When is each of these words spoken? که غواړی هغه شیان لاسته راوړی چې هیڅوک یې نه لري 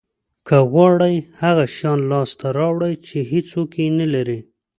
که 0.47 0.57
غواړی 0.71 1.15
هغه 1.41 1.65
شیان 1.75 1.99
لاسته 2.11 2.47
راوړی 2.59 2.93
چې 3.07 3.17
هیڅوک 3.31 3.69
یې 3.81 3.87
نه 3.99 4.07
لري 4.13 4.39